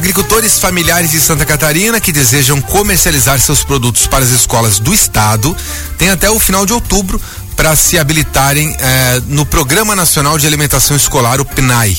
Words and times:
Agricultores 0.00 0.58
familiares 0.58 1.10
de 1.10 1.20
Santa 1.20 1.44
Catarina 1.44 2.00
que 2.00 2.10
desejam 2.10 2.58
comercializar 2.62 3.38
seus 3.38 3.62
produtos 3.62 4.06
para 4.06 4.24
as 4.24 4.30
escolas 4.30 4.80
do 4.80 4.94
estado 4.94 5.54
têm 5.98 6.08
até 6.08 6.30
o 6.30 6.40
final 6.40 6.64
de 6.64 6.72
outubro 6.72 7.20
para 7.60 7.76
se 7.76 7.98
habilitarem 7.98 8.74
eh, 8.80 9.20
no 9.26 9.44
Programa 9.44 9.94
Nacional 9.94 10.38
de 10.38 10.46
Alimentação 10.46 10.96
Escolar, 10.96 11.42
o 11.42 11.44
PNAE. 11.44 11.94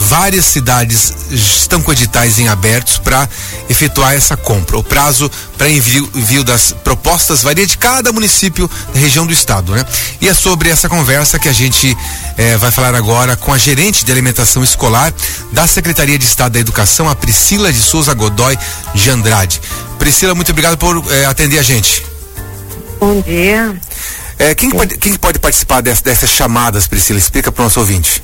Várias 0.00 0.46
cidades 0.46 1.12
estão 1.30 1.82
com 1.82 1.92
editais 1.92 2.38
em 2.38 2.48
abertos 2.48 2.96
para 2.96 3.28
efetuar 3.68 4.14
essa 4.14 4.38
compra. 4.38 4.78
O 4.78 4.82
prazo 4.82 5.30
para 5.58 5.68
envio, 5.68 6.10
envio, 6.14 6.42
das 6.42 6.72
propostas 6.72 7.42
varia 7.42 7.66
de 7.66 7.76
cada 7.76 8.10
município 8.10 8.70
da 8.94 8.98
região 8.98 9.26
do 9.26 9.34
estado, 9.34 9.72
né? 9.72 9.84
E 10.18 10.30
é 10.30 10.32
sobre 10.32 10.70
essa 10.70 10.88
conversa 10.88 11.38
que 11.38 11.48
a 11.50 11.52
gente 11.52 11.94
eh, 12.38 12.56
vai 12.56 12.70
falar 12.70 12.94
agora 12.94 13.36
com 13.36 13.52
a 13.52 13.58
gerente 13.58 14.06
de 14.06 14.12
alimentação 14.12 14.64
escolar 14.64 15.12
da 15.52 15.66
Secretaria 15.66 16.18
de 16.18 16.24
Estado 16.24 16.52
da 16.52 16.60
Educação, 16.60 17.06
a 17.06 17.14
Priscila 17.14 17.70
de 17.70 17.82
Souza 17.82 18.14
Godoy 18.14 18.58
de 18.94 19.10
Andrade. 19.10 19.60
Priscila, 19.98 20.34
muito 20.34 20.52
obrigado 20.52 20.78
por 20.78 21.04
eh, 21.12 21.26
atender 21.26 21.58
a 21.58 21.62
gente. 21.62 22.02
Bom 22.98 23.20
dia. 23.20 23.76
É, 24.38 24.54
quem, 24.54 24.70
pode, 24.70 24.98
quem 24.98 25.14
pode 25.14 25.38
participar 25.38 25.80
dessas, 25.80 26.02
dessas 26.02 26.30
chamadas, 26.30 26.86
Priscila? 26.86 27.18
Explica 27.18 27.52
para 27.52 27.62
o 27.62 27.64
nosso 27.64 27.80
ouvinte. 27.80 28.22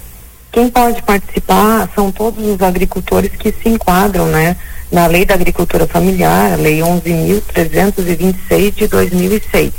Quem 0.50 0.70
pode 0.70 1.02
participar 1.02 1.88
são 1.94 2.10
todos 2.10 2.44
os 2.44 2.60
agricultores 2.62 3.30
que 3.38 3.52
se 3.52 3.68
enquadram, 3.68 4.26
né, 4.26 4.56
na 4.90 5.06
Lei 5.06 5.24
da 5.24 5.34
Agricultura 5.34 5.86
Familiar, 5.86 6.58
Lei 6.58 6.80
11.326 6.80 8.74
de 8.74 8.88
2006. 8.88 9.72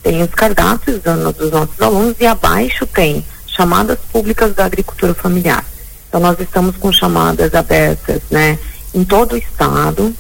tem 0.03 0.21
os 0.23 0.29
cardápios 0.29 1.01
dos 1.01 1.51
nossos 1.51 1.81
alunos 1.81 2.15
e 2.19 2.25
abaixo 2.25 2.85
tem 2.85 3.25
chamadas 3.45 3.99
públicas 4.11 4.53
da 4.53 4.65
agricultura 4.65 5.13
familiar. 5.13 5.65
Então 6.07 6.21
nós 6.21 6.39
estamos 6.39 6.77
com 6.77 6.91
chamadas 6.91 7.53
abertas, 7.53 8.21
né, 8.31 8.57
em 8.93 9.03
todo 9.03 9.33
o 9.33 9.37
estado. 9.37 10.13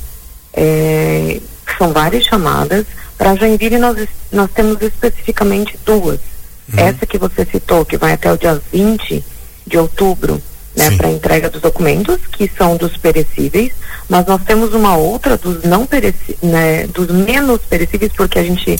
É, 0.53 1.39
são 1.77 1.93
várias 1.93 2.25
chamadas. 2.25 2.85
Para 3.17 3.35
Joinville 3.35 3.77
nós, 3.77 4.07
nós 4.31 4.49
temos 4.51 4.81
especificamente 4.81 5.79
duas. 5.85 6.19
Uhum. 6.73 6.79
Essa 6.79 7.05
que 7.05 7.17
você 7.17 7.45
citou, 7.45 7.85
que 7.85 7.97
vai 7.97 8.13
até 8.13 8.31
o 8.31 8.37
dia 8.37 8.61
20 8.71 9.23
de 9.65 9.77
outubro, 9.77 10.41
né, 10.77 10.91
para 10.95 11.09
entrega 11.09 11.49
dos 11.49 11.61
documentos, 11.61 12.19
que 12.31 12.49
são 12.55 12.77
dos 12.77 12.95
perecíveis, 12.95 13.71
mas 14.07 14.25
nós 14.27 14.41
temos 14.43 14.73
uma 14.73 14.95
outra 14.95 15.35
dos 15.35 15.63
não 15.63 15.85
perecíveis, 15.87 16.37
né, 16.41 16.85
dos 16.87 17.07
menos 17.07 17.61
perecíveis, 17.67 18.11
porque 18.15 18.37
a 18.37 18.43
gente 18.43 18.79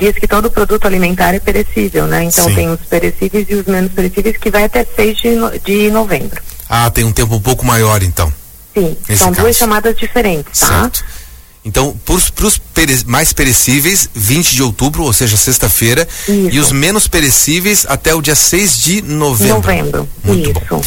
diz 0.00 0.12
que 0.14 0.26
todo 0.26 0.50
produto 0.50 0.86
alimentar 0.86 1.34
é 1.34 1.40
perecível, 1.40 2.06
né? 2.06 2.24
Então 2.24 2.48
Sim. 2.48 2.54
tem 2.54 2.70
os 2.70 2.80
perecíveis 2.80 3.46
e 3.48 3.54
os 3.54 3.66
menos 3.66 3.92
perecíveis 3.92 4.36
que 4.36 4.50
vai 4.50 4.64
até 4.64 4.84
6 4.84 5.16
de, 5.16 5.28
no, 5.30 5.58
de 5.58 5.90
novembro. 5.90 6.42
Ah, 6.68 6.90
tem 6.90 7.04
um 7.04 7.12
tempo 7.12 7.34
um 7.34 7.40
pouco 7.40 7.64
maior 7.64 8.02
então. 8.02 8.32
Sim, 8.74 8.96
são 9.16 9.28
caso. 9.28 9.40
duas 9.42 9.56
chamadas 9.56 9.96
diferentes, 9.96 10.60
tá? 10.60 10.82
Certo. 10.82 11.04
Então, 11.64 11.94
para 12.04 12.46
os 12.46 12.58
pere 12.58 12.96
mais 13.04 13.32
perecíveis, 13.32 14.08
20 14.14 14.54
de 14.54 14.62
outubro, 14.62 15.02
ou 15.02 15.12
seja, 15.12 15.36
sexta-feira, 15.36 16.08
e 16.26 16.58
os 16.58 16.72
menos 16.72 17.06
perecíveis 17.06 17.84
até 17.86 18.14
o 18.14 18.22
dia 18.22 18.34
6 18.34 18.78
de 18.78 19.02
novembro. 19.02 19.56
Novembro. 19.56 20.08
Muito 20.24 20.50
Isso. 20.50 20.60
bom. 20.70 20.82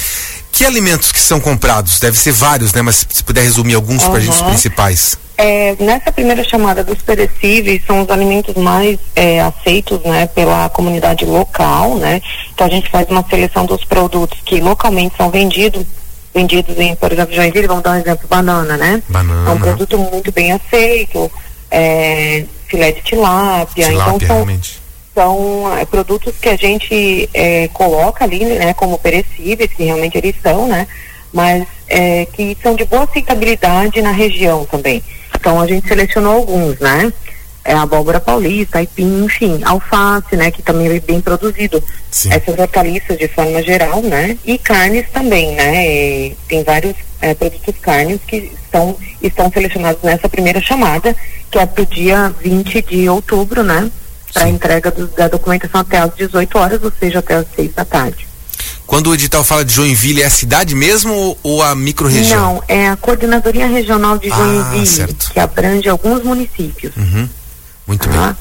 Que 0.52 0.66
alimentos 0.66 1.12
que 1.12 1.20
são 1.20 1.40
comprados? 1.40 2.00
Deve 2.00 2.18
ser 2.18 2.32
vários, 2.32 2.74
né? 2.74 2.82
Mas 2.82 3.06
se 3.10 3.24
puder 3.24 3.42
resumir 3.42 3.76
alguns 3.76 4.04
uhum. 4.04 4.10
para 4.10 4.20
a 4.20 4.22
gente, 4.22 4.34
os 4.34 4.42
principais. 4.42 5.18
É, 5.38 5.76
nessa 5.80 6.12
primeira 6.12 6.44
chamada 6.44 6.84
dos 6.84 7.02
perecíveis, 7.02 7.82
são 7.88 8.02
os 8.02 8.10
alimentos 8.10 8.54
mais 8.56 9.00
é, 9.16 9.42
aceitos 9.42 10.00
né, 10.04 10.28
pela 10.28 10.70
comunidade 10.70 11.26
local, 11.26 11.96
né? 11.98 12.22
Então 12.54 12.68
a 12.68 12.70
gente 12.70 12.90
faz 12.90 13.10
uma 13.10 13.26
seleção 13.28 13.66
dos 13.66 13.84
produtos 13.84 14.40
que 14.46 14.60
localmente 14.62 15.16
são 15.18 15.32
vendidos, 15.32 15.84
vendidos 16.34 16.78
em, 16.78 16.96
por 16.96 17.12
exemplo, 17.12 17.34
Joinville, 17.34 17.68
vamos 17.68 17.84
dar 17.84 17.92
um 17.92 18.00
exemplo, 18.00 18.28
banana, 18.28 18.78
né? 18.78 19.02
Banana. 19.10 19.50
É 19.50 19.54
um 19.54 19.58
produto 19.58 19.98
muito 19.98 20.32
bem 20.32 20.52
aceito, 20.52 21.32
é, 21.72 22.46
filé 22.68 22.92
de 22.92 23.02
tilápia, 23.02 23.88
tilápia 23.88 24.16
então 24.16 24.28
são, 24.28 24.36
realmente 24.36 24.81
são 25.14 25.78
é, 25.78 25.86
produtos 25.86 26.36
que 26.38 26.50
a 26.50 26.56
gente 26.56 27.30
é, 27.34 27.68
coloca 27.70 28.24
ali, 28.24 28.46
né, 28.46 28.74
como 28.74 28.98
perecíveis, 28.98 29.72
que 29.72 29.84
realmente 29.84 30.18
eles 30.18 30.36
são, 30.42 30.68
né, 30.68 30.88
mas 31.34 31.66
é, 31.88 32.26
que 32.26 32.58
são 32.62 32.76
de 32.76 32.86
boa 32.86 33.04
aceitabilidade 33.04 34.02
na 34.02 34.12
região 34.12 34.66
também. 34.66 35.04
Então 35.36 35.60
a 35.60 35.68
gente 35.68 35.88
selecionou 35.88 36.36
alguns, 36.36 36.80
né, 36.80 37.12
é, 37.64 37.74
abóbora 37.74 38.20
paulista, 38.20 38.80
aipim, 38.80 39.26
enfim, 39.26 39.62
alface, 39.64 40.36
né, 40.36 40.50
que 40.50 40.62
também 40.62 40.88
é 40.88 41.00
bem 41.00 41.22
produzido. 41.22 41.84
Sim. 42.10 42.34
Essas 42.34 42.58
hortaliças 42.58 43.18
de 43.18 43.28
forma 43.28 43.62
geral, 43.62 44.02
né, 44.02 44.38
e 44.46 44.58
carnes 44.58 45.06
também, 45.12 45.54
né, 45.56 46.36
tem 46.48 46.64
vários 46.64 46.96
é, 47.22 47.34
produtos 47.34 47.76
carnes 47.82 48.20
que 48.26 48.52
estão, 48.64 48.96
estão 49.22 49.52
selecionados 49.52 50.02
nessa 50.02 50.28
primeira 50.28 50.62
chamada, 50.62 51.16
que 51.52 51.60
é 51.60 51.66
para 51.66 51.84
o 51.84 51.86
dia 51.86 52.34
20 52.42 52.82
de 52.82 53.10
outubro, 53.10 53.62
né, 53.62 53.92
para 54.34 54.50
entrega 54.50 54.92
do, 54.92 55.08
da 55.08 55.28
documentação 55.28 55.81
até 55.81 55.97
às 55.97 56.14
18 56.16 56.58
horas, 56.58 56.84
ou 56.84 56.92
seja, 56.97 57.19
até 57.19 57.35
às 57.35 57.46
6 57.56 57.73
da 57.73 57.85
tarde. 57.85 58.28
Quando 58.85 59.08
o 59.08 59.14
edital 59.14 59.44
fala 59.44 59.64
de 59.64 59.73
Joinville, 59.73 60.22
é 60.22 60.26
a 60.26 60.29
cidade 60.29 60.76
mesmo 60.76 61.14
ou, 61.14 61.40
ou 61.44 61.64
a 61.64 61.73
microrregião? 61.73 62.56
Não, 62.56 62.64
é 62.67 62.90
a 62.90 62.97
Coordenadoria 62.97 63.67
Regional 63.67 64.17
de 64.17 64.32
ah, 64.32 64.35
Joinville, 64.35 65.03
ah, 65.03 65.32
que 65.32 65.40
abrange 65.40 65.88
alguns 65.88 66.23
municípios. 66.23 66.96
Uhum. 66.97 67.29
Muito 67.88 68.09
bem. 68.09 68.20
Ah. 68.20 68.35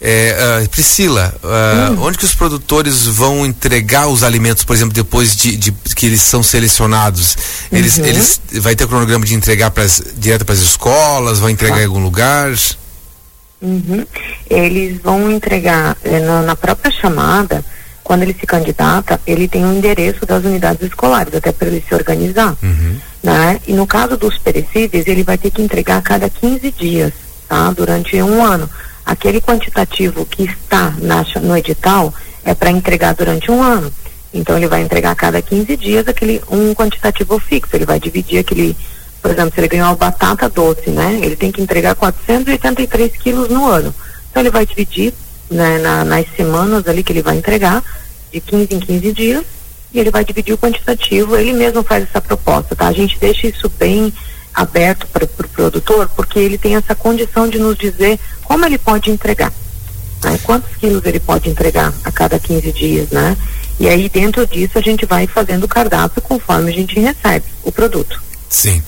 É, 0.00 0.62
uh, 0.62 0.68
Priscila, 0.68 1.34
uh, 1.42 1.92
hum. 1.92 2.04
onde 2.04 2.18
que 2.18 2.24
os 2.24 2.34
produtores 2.34 3.06
vão 3.06 3.46
entregar 3.46 4.08
os 4.08 4.22
alimentos, 4.22 4.62
por 4.62 4.76
exemplo, 4.76 4.92
depois 4.92 5.34
de, 5.34 5.56
de 5.56 5.72
que 5.72 6.04
eles 6.04 6.20
são 6.20 6.42
selecionados? 6.42 7.36
Eles, 7.72 7.96
uhum. 7.96 8.04
eles 8.04 8.40
vai 8.60 8.76
ter 8.76 8.86
cronograma 8.86 9.24
de 9.24 9.34
entregar 9.34 9.70
pras, 9.70 10.02
direto 10.16 10.44
para 10.44 10.54
as 10.54 10.60
escolas, 10.60 11.38
vão 11.38 11.48
entregar 11.48 11.78
ah. 11.78 11.82
em 11.82 11.86
algum 11.86 12.02
lugar? 12.02 12.52
Uhum. 13.60 14.04
Eles 14.48 15.00
vão 15.00 15.30
entregar 15.30 15.96
eh, 16.04 16.20
na, 16.20 16.42
na, 16.42 16.56
própria 16.56 16.90
chamada, 16.90 17.64
quando 18.04 18.22
ele 18.22 18.36
se 18.38 18.46
candidata, 18.46 19.20
ele 19.26 19.48
tem 19.48 19.64
o 19.64 19.68
um 19.68 19.78
endereço 19.78 20.26
das 20.26 20.44
unidades 20.44 20.82
escolares, 20.82 21.34
até 21.34 21.50
para 21.52 21.68
ele 21.68 21.84
se 21.86 21.94
organizar. 21.94 22.56
Uhum. 22.62 22.98
Né? 23.22 23.60
E 23.66 23.72
no 23.72 23.86
caso 23.86 24.16
dos 24.16 24.38
perecíveis, 24.38 25.06
ele 25.06 25.24
vai 25.24 25.36
ter 25.36 25.50
que 25.50 25.62
entregar 25.62 25.96
a 25.96 26.02
cada 26.02 26.28
15 26.28 26.70
dias, 26.70 27.12
tá? 27.48 27.72
Durante 27.72 28.22
um 28.22 28.44
ano. 28.44 28.68
Aquele 29.04 29.40
quantitativo 29.40 30.24
que 30.26 30.44
está 30.44 30.94
na, 30.98 31.24
no 31.40 31.56
edital 31.56 32.12
é 32.44 32.54
para 32.54 32.70
entregar 32.70 33.14
durante 33.14 33.50
um 33.50 33.62
ano. 33.62 33.92
Então 34.32 34.56
ele 34.56 34.68
vai 34.68 34.82
entregar 34.82 35.12
a 35.12 35.16
cada 35.16 35.40
15 35.40 35.76
dias 35.76 36.06
aquele 36.06 36.42
um 36.50 36.74
quantitativo 36.74 37.38
fixo. 37.38 37.74
Ele 37.74 37.86
vai 37.86 37.98
dividir 37.98 38.38
aquele, 38.38 38.76
por 39.26 39.32
exemplo, 39.32 39.52
se 39.52 39.60
ele 39.60 39.66
ganhou 39.66 39.96
batata 39.96 40.48
doce, 40.48 40.88
né? 40.88 41.18
Ele 41.20 41.34
tem 41.34 41.50
que 41.50 41.60
entregar 41.60 41.96
483 41.96 43.10
quilos 43.16 43.48
no 43.48 43.66
ano. 43.66 43.92
Então 44.30 44.40
ele 44.40 44.50
vai 44.50 44.64
dividir 44.64 45.12
né, 45.50 45.78
na, 45.78 46.04
nas 46.04 46.26
semanas 46.36 46.86
ali 46.86 47.02
que 47.02 47.12
ele 47.12 47.22
vai 47.22 47.36
entregar, 47.36 47.82
de 48.32 48.40
15 48.40 48.72
em 48.72 48.78
15 48.78 49.12
dias, 49.12 49.44
e 49.92 49.98
ele 49.98 50.12
vai 50.12 50.24
dividir 50.24 50.54
o 50.54 50.58
quantitativo. 50.58 51.36
Ele 51.36 51.52
mesmo 51.52 51.82
faz 51.82 52.04
essa 52.04 52.20
proposta, 52.20 52.76
tá? 52.76 52.86
A 52.86 52.92
gente 52.92 53.18
deixa 53.18 53.48
isso 53.48 53.68
bem 53.68 54.12
aberto 54.54 55.08
para 55.08 55.24
o 55.24 55.26
pro 55.26 55.48
produtor, 55.48 56.08
porque 56.14 56.38
ele 56.38 56.56
tem 56.56 56.76
essa 56.76 56.94
condição 56.94 57.48
de 57.48 57.58
nos 57.58 57.76
dizer 57.76 58.20
como 58.44 58.64
ele 58.64 58.78
pode 58.78 59.10
entregar. 59.10 59.52
Né? 60.22 60.38
Quantos 60.44 60.76
quilos 60.76 61.04
ele 61.04 61.18
pode 61.18 61.50
entregar 61.50 61.92
a 62.04 62.12
cada 62.12 62.38
15 62.38 62.70
dias, 62.70 63.10
né? 63.10 63.36
E 63.80 63.88
aí 63.88 64.08
dentro 64.08 64.46
disso 64.46 64.78
a 64.78 64.80
gente 64.80 65.04
vai 65.04 65.26
fazendo 65.26 65.64
o 65.64 65.68
cardápio 65.68 66.22
conforme 66.22 66.70
a 66.70 66.74
gente 66.74 67.00
recebe 67.00 67.44
o 67.64 67.72
produto. 67.72 68.24
Sim. 68.48 68.82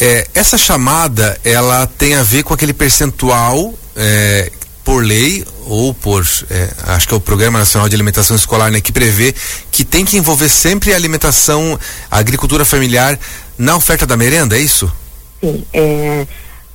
É, 0.00 0.26
essa 0.34 0.56
chamada 0.56 1.38
ela 1.44 1.86
tem 1.86 2.14
a 2.14 2.22
ver 2.22 2.42
com 2.42 2.54
aquele 2.54 2.72
percentual 2.72 3.74
é, 3.94 4.50
por 4.82 5.04
lei 5.04 5.44
ou 5.66 5.92
por 5.92 6.26
é, 6.50 6.70
acho 6.88 7.06
que 7.06 7.14
é 7.14 7.16
o 7.16 7.20
Programa 7.20 7.58
Nacional 7.58 7.88
de 7.88 7.94
Alimentação 7.94 8.34
Escolar 8.34 8.70
né, 8.70 8.80
que 8.80 8.92
prevê 8.92 9.34
que 9.70 9.84
tem 9.84 10.04
que 10.04 10.16
envolver 10.16 10.48
sempre 10.48 10.92
a 10.92 10.96
alimentação, 10.96 11.78
a 12.10 12.18
agricultura 12.18 12.64
familiar 12.64 13.18
na 13.58 13.76
oferta 13.76 14.06
da 14.06 14.16
merenda, 14.16 14.56
é 14.56 14.60
isso? 14.60 14.90
Sim, 15.40 15.64
é, 15.72 16.26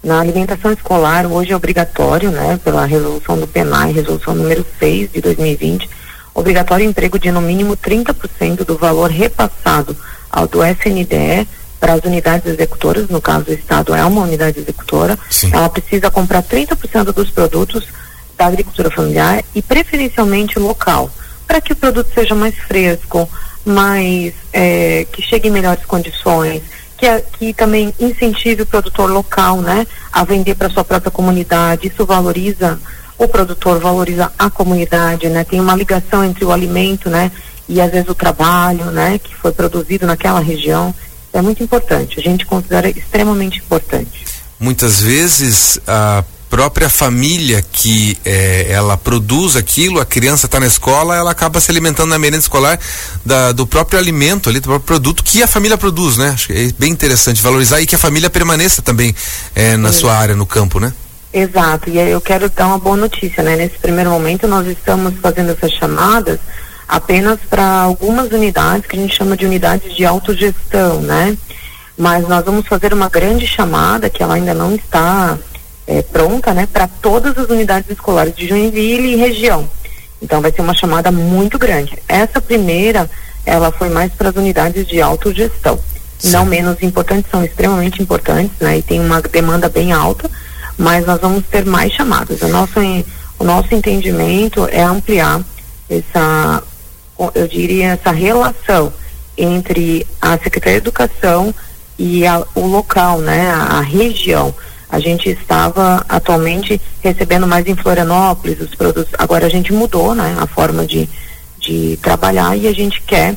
na 0.04 0.20
alimentação 0.20 0.72
escolar 0.72 1.26
hoje 1.26 1.52
é 1.52 1.56
obrigatório, 1.56 2.30
né, 2.30 2.60
pela 2.64 2.86
resolução 2.86 3.40
do 3.40 3.48
PENAI, 3.48 3.92
resolução 3.92 4.36
número 4.36 4.66
6 4.80 5.12
de 5.12 5.20
2020, 5.20 5.90
obrigatório 6.34 6.86
emprego 6.86 7.18
de 7.18 7.32
no 7.32 7.42
mínimo 7.42 7.76
30% 7.76 8.64
do 8.64 8.78
valor 8.78 9.10
repassado 9.10 9.98
ao 10.30 10.48
do 10.48 10.64
SNDE 10.64 11.48
para 11.86 11.94
as 11.94 12.04
unidades 12.04 12.52
executoras, 12.52 13.08
no 13.10 13.22
caso 13.22 13.52
o 13.52 13.54
Estado 13.54 13.94
é 13.94 14.04
uma 14.04 14.24
unidade 14.24 14.60
executora, 14.60 15.20
Sim. 15.30 15.52
ela 15.54 15.70
precisa 15.70 16.10
comprar 16.10 16.42
30% 16.42 17.14
dos 17.14 17.30
produtos 17.30 17.86
da 18.36 18.48
agricultura 18.48 18.90
familiar 18.90 19.44
e 19.54 19.62
preferencialmente 19.62 20.58
local, 20.58 21.12
para 21.46 21.62
que 21.62 21.74
o 21.74 21.76
produto 21.76 22.10
seja 22.12 22.34
mais 22.34 22.56
fresco, 22.56 23.30
mais 23.64 24.34
é, 24.52 25.06
que 25.12 25.22
chegue 25.22 25.50
em 25.50 25.52
melhores 25.52 25.86
condições, 25.86 26.64
que, 26.98 27.06
que 27.38 27.54
também 27.54 27.94
incentive 28.00 28.64
o 28.64 28.66
produtor 28.66 29.08
local, 29.08 29.62
né, 29.62 29.86
a 30.12 30.24
vender 30.24 30.56
para 30.56 30.72
sua 30.72 30.84
própria 30.84 31.12
comunidade. 31.12 31.88
Isso 31.88 32.04
valoriza 32.04 32.80
o 33.16 33.28
produtor 33.28 33.80
valoriza 33.80 34.32
a 34.40 34.50
comunidade, 34.50 35.30
né? 35.30 35.46
Tem 35.46 35.62
uma 35.62 35.74
ligação 35.74 36.22
entre 36.22 36.44
o 36.44 36.52
alimento, 36.52 37.10
né? 37.10 37.32
E 37.70 37.80
às 37.80 37.90
vezes 37.90 38.10
o 38.10 38.16
trabalho, 38.16 38.86
né? 38.86 39.18
Que 39.20 39.34
foi 39.34 39.54
produzido 39.54 40.06
naquela 40.06 40.42
região. 40.42 40.94
É 41.36 41.42
muito 41.42 41.62
importante. 41.62 42.18
A 42.18 42.22
gente 42.22 42.46
considera 42.46 42.90
extremamente 42.90 43.60
importante. 43.60 44.26
Muitas 44.58 45.02
vezes 45.02 45.78
a 45.86 46.24
própria 46.50 46.90
família 46.90 47.62
que 47.74 48.18
eh, 48.24 48.68
ela 48.70 48.96
produz 48.96 49.58
aquilo, 49.58 50.00
a 50.00 50.06
criança 50.06 50.46
está 50.46 50.62
na 50.62 50.68
escola, 50.68 51.14
ela 51.14 51.32
acaba 51.32 51.60
se 51.60 51.70
alimentando 51.70 52.12
na 52.12 52.18
merenda 52.18 52.40
escolar 52.40 52.80
da, 53.26 53.52
do 53.52 53.68
próprio 53.68 54.00
alimento 54.00 54.50
ali, 54.50 54.62
do 54.62 54.70
próprio 54.70 54.86
produto 54.86 55.22
que 55.22 55.44
a 55.44 55.48
família 55.48 55.78
produz, 55.78 56.16
né? 56.16 56.30
Acho 56.30 56.48
que 56.48 56.54
é 56.54 56.72
bem 56.80 56.94
interessante 56.94 57.42
valorizar 57.42 57.82
e 57.82 57.86
que 57.86 57.96
a 57.96 58.00
família 58.00 58.30
permaneça 58.30 58.82
também 58.82 59.14
eh, 59.54 59.76
na 59.76 59.92
sua 59.92 60.16
área, 60.16 60.36
no 60.36 60.46
campo, 60.46 60.80
né? 60.80 60.94
Exato, 61.34 61.90
e 61.90 61.98
eu 61.98 62.22
quero 62.22 62.50
dar 62.50 62.68
uma 62.68 62.80
boa 62.80 62.96
notícia, 62.96 63.44
né? 63.44 63.58
Nesse 63.58 63.78
primeiro 63.78 64.10
momento 64.10 64.48
nós 64.48 64.66
estamos 64.68 65.16
fazendo 65.22 65.52
essas 65.52 65.72
chamadas 65.74 66.40
apenas 66.88 67.40
para 67.50 67.66
algumas 67.66 68.32
unidades 68.32 68.86
que 68.88 68.98
a 68.98 69.00
gente 69.00 69.16
chama 69.16 69.36
de 69.36 69.46
unidades 69.46 69.96
de 69.96 70.06
autogestão, 70.06 71.02
né? 71.02 71.38
Mas 71.98 72.28
nós 72.28 72.44
vamos 72.44 72.68
fazer 72.68 72.94
uma 72.94 73.10
grande 73.10 73.48
chamada 73.48 74.10
que 74.10 74.22
ela 74.22 74.36
ainda 74.36 74.54
não 74.54 74.76
está 74.76 75.38
é, 75.88 76.02
pronta, 76.02 76.54
né? 76.54 76.68
Para 76.72 76.88
todas 76.88 77.38
as 77.38 77.50
unidades 77.50 77.90
escolares 77.90 78.36
de 78.36 78.48
Joinville 78.48 79.14
e 79.14 79.16
região. 79.16 79.68
Então 80.22 80.42
vai 80.42 80.52
ser 80.52 80.62
uma 80.62 80.74
chamada 80.74 81.12
muito 81.12 81.58
grande. 81.58 81.98
Essa 82.08 82.42
primeira, 82.42 83.10
ela 83.46 83.72
foi 83.72 83.90
mais 83.90 84.12
para 84.12 84.30
as 84.30 84.36
unidades 84.36 84.88
de 84.88 85.02
autogestão. 85.02 85.80
Sim. 86.18 86.32
Não 86.32 86.46
menos 86.46 86.82
importantes, 86.82 87.30
são 87.30 87.44
extremamente 87.44 88.02
importantes, 88.02 88.56
né? 88.60 88.78
E 88.78 88.82
tem 88.82 89.00
uma 89.00 89.22
demanda 89.22 89.70
bem 89.70 89.92
alta 89.92 90.30
mas 90.78 91.06
nós 91.06 91.20
vamos 91.20 91.44
ter 91.46 91.66
mais 91.66 91.92
chamadas. 91.94 92.42
O 92.42 92.48
nosso, 92.48 92.80
o 93.40 93.44
nosso 93.44 93.74
entendimento 93.74 94.68
é 94.72 94.82
ampliar 94.82 95.42
essa, 95.90 96.64
eu 97.34 97.48
diria, 97.48 97.90
essa 97.90 98.12
relação 98.12 98.92
entre 99.38 100.06
a 100.22 100.38
Secretaria 100.38 100.80
de 100.80 100.88
Educação 100.88 101.54
e 101.98 102.26
a, 102.26 102.44
o 102.56 102.66
local, 102.68 103.20
né, 103.20 103.50
a, 103.50 103.78
a, 103.78 103.82
região. 103.82 104.54
A 104.90 105.00
gente 105.00 105.30
estava 105.30 106.06
atualmente 106.08 106.80
recebendo 107.02 107.48
mais 107.48 107.68
em 107.68 107.76
Florianópolis 107.76 108.60
os 108.62 108.76
produtos, 108.76 109.14
agora 109.18 109.46
a 109.46 109.50
gente 109.50 109.74
mudou, 109.74 110.14
né, 110.14 110.36
a 110.40 110.48
forma 110.48 110.86
de, 110.86 111.10
de 111.60 111.98
trabalhar 112.02 112.58
e 112.58 112.68
a 112.68 112.74
gente 112.74 113.02
quer 113.02 113.36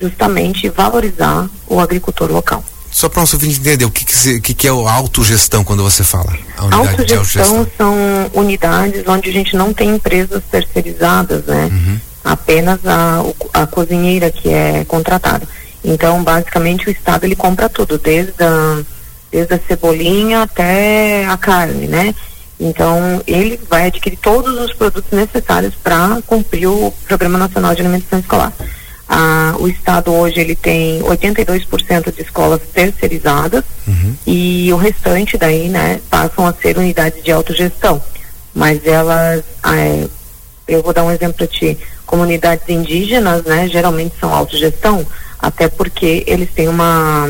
justamente 0.00 0.68
valorizar 0.68 1.48
o 1.66 1.80
agricultor 1.80 2.30
local. 2.30 2.64
Só 2.90 3.10
para 3.10 3.18
o 3.18 3.22
nosso 3.22 3.36
ouvinte 3.36 3.60
entender, 3.60 3.84
o 3.84 3.90
que, 3.90 4.06
que, 4.40 4.54
que, 4.54 4.66
é 4.66 4.72
o 4.72 4.88
autogestão 4.88 5.62
quando 5.62 5.82
você 5.82 6.02
fala? 6.02 6.32
autogestão, 6.56 7.18
autogestão 7.18 7.66
são 7.76 7.96
unidades 8.32 9.02
onde 9.06 9.28
a 9.28 9.32
gente 9.32 9.54
não 9.54 9.72
tem 9.74 9.96
empresas 9.96 10.42
terceirizadas, 10.50 11.44
né? 11.44 11.68
Uhum. 11.70 12.00
Apenas 12.26 12.80
a, 12.84 13.22
a 13.54 13.66
cozinheira 13.68 14.32
que 14.32 14.48
é 14.48 14.84
contratada. 14.84 15.46
Então, 15.84 16.24
basicamente, 16.24 16.88
o 16.88 16.90
Estado 16.90 17.24
ele 17.24 17.36
compra 17.36 17.68
tudo, 17.68 17.96
desde 17.96 18.42
a, 18.42 18.82
desde 19.30 19.54
a 19.54 19.60
cebolinha 19.60 20.42
até 20.42 21.24
a 21.24 21.36
carne, 21.36 21.86
né? 21.86 22.12
Então, 22.58 23.22
ele 23.28 23.60
vai 23.70 23.86
adquirir 23.86 24.18
todos 24.18 24.58
os 24.58 24.72
produtos 24.72 25.12
necessários 25.12 25.76
para 25.76 26.20
cumprir 26.26 26.66
o 26.66 26.92
Programa 27.06 27.38
Nacional 27.38 27.76
de 27.76 27.82
Alimentação 27.82 28.18
Escolar. 28.18 28.52
Ah, 29.08 29.54
o 29.60 29.68
estado 29.68 30.12
hoje 30.12 30.40
ele 30.40 30.56
tem 30.56 31.00
82% 31.02 32.12
de 32.12 32.22
escolas 32.22 32.60
terceirizadas 32.74 33.62
uhum. 33.86 34.16
e 34.26 34.72
o 34.72 34.76
restante 34.76 35.38
daí, 35.38 35.68
né, 35.68 36.00
passam 36.10 36.44
a 36.44 36.52
ser 36.52 36.76
unidades 36.76 37.22
de 37.22 37.30
autogestão. 37.30 38.02
Mas 38.52 38.84
elas, 38.84 39.44
ah, 39.62 39.76
é, 39.76 40.08
eu 40.66 40.82
vou 40.82 40.92
dar 40.92 41.04
um 41.04 41.12
exemplo 41.12 41.34
para 41.34 41.46
ti, 41.46 41.78
comunidades 42.06 42.68
indígenas, 42.68 43.42
né, 43.44 43.68
geralmente 43.68 44.14
são 44.18 44.32
autogestão, 44.32 45.04
até 45.38 45.68
porque 45.68 46.24
eles 46.26 46.48
têm 46.54 46.68
uma, 46.68 47.28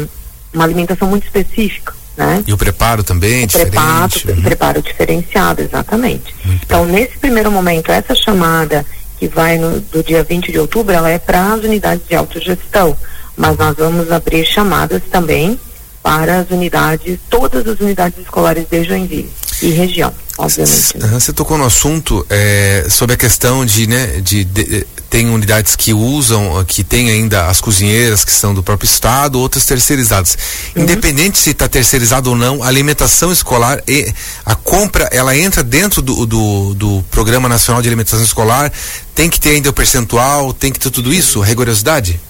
uma 0.53 0.65
alimentação 0.65 1.09
muito 1.09 1.25
específica. 1.25 1.95
Né? 2.17 2.45
E 2.47 2.53
o 2.53 2.57
preparo 2.57 3.03
também 3.03 3.45
o 3.45 3.49
preparo, 3.49 4.13
uhum. 4.29 4.43
preparo 4.43 4.83
diferenciado, 4.83 5.63
exatamente. 5.63 6.35
Muito 6.45 6.65
então, 6.65 6.87
nesse 6.87 7.19
primeiro 7.19 7.51
momento, 7.51 7.91
essa 7.91 8.15
chamada 8.15 8.87
que 9.19 9.29
vai 9.29 9.59
no, 9.59 9.81
do 9.81 10.03
dia 10.03 10.23
20 10.23 10.53
de 10.53 10.59
outubro, 10.59 10.95
ela 10.95 11.11
é 11.11 11.19
para 11.19 11.53
as 11.53 11.65
unidades 11.65 12.07
de 12.07 12.15
autogestão, 12.15 12.97
mas 13.37 13.57
nós 13.59 13.77
vamos 13.77 14.11
abrir 14.11 14.47
chamadas 14.47 15.03
também 15.11 15.59
para 16.03 16.39
as 16.39 16.51
unidades, 16.51 17.19
todas 17.29 17.67
as 17.67 17.81
unidades 17.81 18.19
escolares 18.19 18.67
de 18.71 18.85
Joinville 18.85 19.31
e 19.63 19.71
região, 19.71 20.13
obviamente. 20.39 20.99
Né? 20.99 21.09
Você 21.09 21.33
tocou 21.33 21.57
no 21.57 21.65
assunto 21.65 22.27
é, 22.29 22.87
sobre 22.91 23.15
a 23.15 23.17
questão 23.17 23.65
de, 23.65 23.87
né, 23.87 24.21
de, 24.21 24.45
de, 24.45 24.87
tem 25.09 25.29
unidades 25.31 25.77
que 25.77 25.93
usam, 25.93 26.65
que 26.67 26.85
tem 26.85 27.11
ainda 27.11 27.47
as 27.47 27.61
cozinheiras 27.61 28.25
que 28.25 28.33
são 28.33 28.53
do 28.53 28.63
próprio 28.63 28.87
estado, 28.87 29.39
outras 29.39 29.65
terceirizadas. 29.65 30.37
Uhum. 30.75 30.83
Independente 30.83 31.39
se 31.39 31.51
está 31.51 31.69
terceirizado 31.69 32.31
ou 32.31 32.37
não, 32.37 32.63
a 32.63 32.67
alimentação 32.67 33.33
escolar 33.33 33.83
e 33.89 34.13
a 34.45 34.55
compra, 34.55 35.09
ela 35.13 35.37
entra 35.37 35.63
dentro 35.63 36.03
do, 36.03 36.27
do, 36.27 36.75
do 36.75 37.05
Programa 37.11 37.49
Nacional 37.49 37.81
de 37.81 37.89
Alimentação 37.89 38.25
Escolar, 38.25 38.73
tem 39.15 39.31
que 39.31 39.41
ter 39.41 39.51
ainda 39.51 39.71
o 39.71 39.73
percentual, 39.73 40.53
tem 40.53 40.73
que 40.73 40.79
ter 40.79 40.91
tudo 40.91 41.13
isso, 41.13 41.41
rigorosidade? 41.41 42.21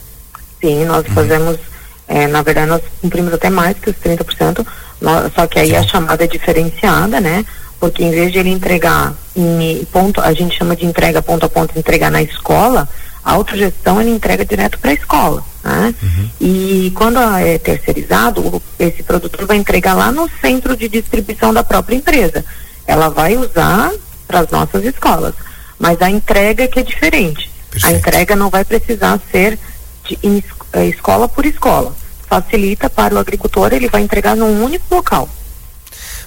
Sim, 0.60 0.84
nós 0.84 1.04
uhum. 1.06 1.14
fazemos, 1.14 1.58
é, 2.08 2.26
na 2.26 2.42
verdade 2.42 2.68
nós 2.68 2.82
cumprimos 3.00 3.32
até 3.32 3.50
mais 3.50 3.78
que 3.78 3.90
os 3.90 3.96
30%, 3.96 4.66
nós, 5.00 5.32
só 5.34 5.46
que 5.46 5.58
aí 5.58 5.74
a 5.74 5.82
chamada 5.82 6.24
é 6.24 6.26
diferenciada, 6.26 7.20
né? 7.20 7.44
Porque 7.78 8.02
em 8.02 8.10
vez 8.10 8.32
de 8.32 8.38
ele 8.38 8.50
entregar 8.50 9.14
em 9.34 9.84
ponto, 9.92 10.20
a 10.20 10.32
gente 10.32 10.56
chama 10.56 10.74
de 10.74 10.86
entrega 10.86 11.20
ponto 11.20 11.44
a 11.44 11.48
ponto, 11.48 11.78
entregar 11.78 12.10
na 12.10 12.22
escola, 12.22 12.88
a 13.22 13.32
autogestão 13.32 14.00
ele 14.00 14.10
entrega 14.10 14.44
direto 14.44 14.78
para 14.78 14.92
a 14.92 14.94
escola. 14.94 15.44
Né? 15.62 15.94
Uhum. 16.00 16.30
E 16.40 16.92
quando 16.94 17.18
é 17.18 17.58
terceirizado, 17.58 18.62
esse 18.78 19.02
produtor 19.02 19.46
vai 19.46 19.56
entregar 19.56 19.94
lá 19.94 20.12
no 20.12 20.30
centro 20.40 20.76
de 20.76 20.88
distribuição 20.88 21.52
da 21.52 21.64
própria 21.64 21.96
empresa. 21.96 22.44
Ela 22.86 23.08
vai 23.08 23.36
usar 23.36 23.92
para 24.28 24.40
as 24.40 24.50
nossas 24.50 24.84
escolas. 24.84 25.34
Mas 25.76 26.00
a 26.00 26.08
entrega 26.08 26.62
é 26.62 26.68
que 26.68 26.78
é 26.78 26.82
diferente. 26.84 27.50
Perfeito. 27.68 27.94
A 27.94 27.98
entrega 27.98 28.36
não 28.36 28.48
vai 28.48 28.64
precisar 28.64 29.20
ser 29.32 29.58
de, 30.04 30.18
em, 30.22 30.42
é, 30.76 30.86
escola 30.86 31.26
por 31.26 31.46
escola. 31.46 31.96
Facilita 32.28 32.90
para 32.90 33.14
o 33.14 33.18
agricultor, 33.18 33.72
ele 33.72 33.88
vai 33.88 34.02
entregar 34.02 34.36
num 34.36 34.62
único 34.62 34.94
local. 34.94 35.28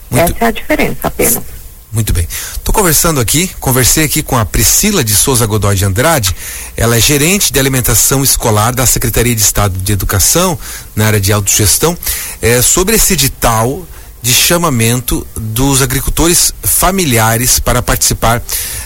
Muito... 0.09 0.31
Essa 0.31 0.45
é 0.45 0.47
a 0.47 0.51
diferença 0.51 1.07
apenas. 1.07 1.43
Muito 1.91 2.13
bem. 2.13 2.27
Tô 2.63 2.71
conversando 2.71 3.19
aqui, 3.19 3.49
conversei 3.59 4.05
aqui 4.05 4.21
com 4.21 4.37
a 4.37 4.45
Priscila 4.45 5.03
de 5.03 5.13
Souza 5.13 5.45
Godoy 5.45 5.75
de 5.75 5.85
Andrade, 5.85 6.35
ela 6.77 6.95
é 6.95 6.99
gerente 6.99 7.51
de 7.51 7.59
alimentação 7.59 8.23
escolar 8.23 8.73
da 8.73 8.85
Secretaria 8.85 9.35
de 9.35 9.41
Estado 9.41 9.77
de 9.77 9.91
Educação, 9.91 10.57
na 10.95 11.07
área 11.07 11.19
de 11.19 11.33
autogestão, 11.33 11.97
é, 12.41 12.61
sobre 12.61 12.95
esse 12.95 13.13
edital 13.13 13.85
de 14.21 14.33
chamamento 14.33 15.25
dos 15.35 15.81
agricultores 15.81 16.53
familiares 16.63 17.59
para 17.59 17.81
participar, 17.81 18.41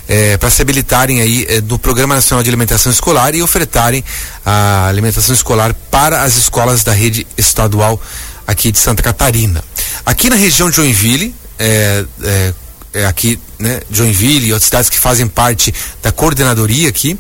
eh, 0.08 0.38
para 0.38 0.50
se 0.50 0.62
habilitarem 0.62 1.22
aí 1.22 1.46
eh, 1.50 1.62
do 1.62 1.80
Programa 1.80 2.16
Nacional 2.16 2.44
de 2.44 2.50
Alimentação 2.50 2.92
Escolar 2.92 3.34
e 3.34 3.42
ofertarem 3.42 4.04
a 4.46 4.88
alimentação 4.88 5.34
escolar 5.34 5.74
para 5.90 6.24
as 6.24 6.36
escolas 6.36 6.84
da 6.84 6.94
rede 6.94 7.25
estadual 7.38 8.00
aqui 8.46 8.72
de 8.72 8.78
Santa 8.78 9.02
Catarina. 9.02 9.63
Aqui 10.06 10.30
na 10.30 10.36
região 10.36 10.70
de 10.70 10.75
Joinville, 10.75 11.34
eh, 11.58 12.06
aqui, 13.08 13.40
né, 13.58 13.82
Joinville 13.90 14.48
e 14.48 14.54
outras 14.54 14.68
cidades 14.68 14.90
que 14.90 15.00
fazem 15.00 15.28
parte 15.28 15.74
da 16.02 16.12
coordenadoria 16.12 16.90
aqui, 16.90 17.18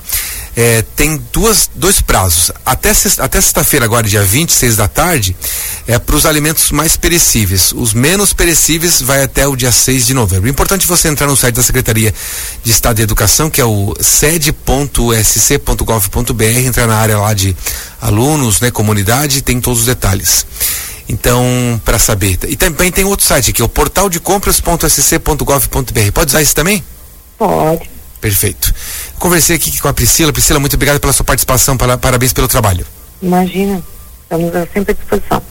é, 0.55 0.83
tem 0.95 1.19
duas, 1.31 1.69
dois 1.73 2.01
prazos. 2.01 2.51
Até, 2.65 2.93
sexta, 2.93 3.23
até 3.23 3.41
sexta-feira, 3.41 3.85
agora, 3.85 4.07
dia 4.07 4.23
26 4.23 4.75
da 4.75 4.87
tarde, 4.87 5.35
é 5.87 5.97
para 5.97 6.15
os 6.15 6.25
alimentos 6.25 6.71
mais 6.71 6.95
perecíveis. 6.95 7.73
Os 7.73 7.93
menos 7.93 8.33
perecíveis 8.33 9.01
vai 9.01 9.23
até 9.23 9.47
o 9.47 9.55
dia 9.55 9.71
6 9.71 10.05
de 10.05 10.13
novembro. 10.13 10.47
Importante 10.47 10.85
você 10.85 11.07
entrar 11.07 11.25
no 11.27 11.35
site 11.35 11.55
da 11.55 11.63
Secretaria 11.63 12.13
de 12.63 12.71
Estado 12.71 12.97
de 12.97 13.01
Educação, 13.01 13.49
que 13.49 13.59
é 13.59 13.65
o 13.65 13.95
sede.sc.gov.br, 13.99 16.43
entrar 16.43 16.85
na 16.87 16.97
área 16.97 17.17
lá 17.17 17.33
de 17.33 17.57
alunos, 17.99 18.61
né, 18.61 18.69
comunidade, 18.69 19.41
tem 19.41 19.59
todos 19.59 19.79
os 19.79 19.87
detalhes. 19.87 20.45
Então, 21.09 21.81
para 21.83 21.99
saber. 21.99 22.37
E 22.47 22.55
também 22.55 22.89
tem 22.91 23.03
outro 23.03 23.25
site 23.25 23.49
aqui, 23.49 23.63
o 23.63 23.67
portaldecompras.sc.gov.br. 23.67 26.11
Pode 26.13 26.29
usar 26.29 26.41
isso 26.41 26.55
também? 26.55 26.81
Pode. 27.37 27.91
Perfeito. 28.23 28.73
Conversei 29.19 29.57
aqui 29.57 29.77
com 29.81 29.89
a 29.89 29.93
Priscila. 29.93 30.31
Priscila, 30.31 30.57
muito 30.57 30.77
obrigado 30.77 30.97
pela 30.97 31.11
sua 31.11 31.25
participação. 31.25 31.75
Parabéns 31.75 32.31
pelo 32.31 32.47
trabalho. 32.47 32.85
Imagina. 33.21 33.83
Estamos 34.23 34.53
sempre 34.73 34.91
à 34.93 34.95
disposição. 34.95 35.41